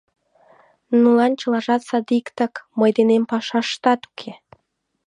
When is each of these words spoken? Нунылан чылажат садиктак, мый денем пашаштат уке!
Нунылан 0.89 1.33
чылажат 1.39 1.81
садиктак, 1.89 2.53
мый 2.79 2.91
денем 2.97 3.23
пашаштат 3.29 4.01
уке! 4.09 4.31